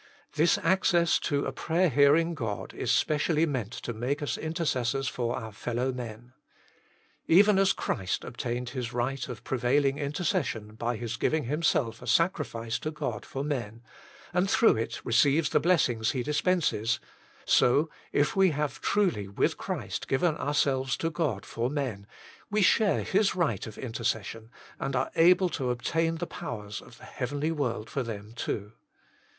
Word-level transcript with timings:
This 0.33 0.57
access 0.57 1.19
to 1.19 1.45
a 1.45 1.51
prayer 1.51 1.87
hearing 1.87 2.33
God 2.33 2.73
is 2.73 2.91
specially 2.91 3.45
meant 3.45 3.71
to 3.73 3.93
make 3.93 4.23
us 4.23 4.35
intercessors 4.35 5.07
for 5.07 5.33
150 5.33 5.69
THE 5.69 5.75
MINISTRY 5.75 5.89
OF 5.89 5.89
INTERCESSION 6.09 6.33
our 6.33 6.33
fellow 6.57 7.29
men. 7.29 7.37
Even 7.39 7.59
as 7.61 7.71
Christ 7.73 8.23
obtained 8.23 8.69
His 8.69 8.93
right 8.93 9.29
of 9.29 9.43
prevailing 9.43 9.99
intercession 9.99 10.73
by 10.73 10.95
His 10.97 11.17
giving 11.17 11.43
Himself 11.43 12.01
a 12.01 12.07
sacri 12.07 12.45
fice 12.45 12.79
to 12.79 12.89
God 12.89 13.27
for 13.27 13.43
men, 13.43 13.83
and 14.33 14.49
through 14.49 14.75
it 14.77 14.99
receives 15.05 15.49
the 15.51 15.59
bless 15.59 15.87
ings 15.87 16.09
He 16.13 16.23
dispenses, 16.23 16.99
so, 17.45 17.87
if 18.11 18.35
we 18.35 18.49
have 18.49 18.81
truly 18.81 19.27
with 19.27 19.55
Christ 19.59 20.07
given 20.07 20.35
ourselves 20.37 20.97
to 20.97 21.11
God 21.11 21.45
for 21.45 21.69
men, 21.69 22.07
we 22.49 22.63
share 22.63 23.03
His 23.03 23.35
right 23.35 23.67
of 23.67 23.77
intercession, 23.77 24.49
and 24.79 24.95
are 24.95 25.11
able 25.15 25.49
to 25.49 25.69
obtain 25.69 26.15
the 26.15 26.25
powers 26.25 26.81
of 26.81 26.97
the 26.97 27.05
heavenly 27.05 27.51
world 27.51 27.87
for 27.87 28.01
them 28.01 28.33
too. 28.35 28.73